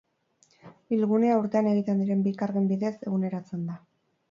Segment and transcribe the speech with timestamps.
[0.93, 3.81] Bilgunea urtean egiten diren bi kargen bidez eguneratzen da.